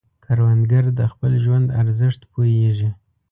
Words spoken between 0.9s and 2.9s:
د خپل ژوند ارزښت پوهیږي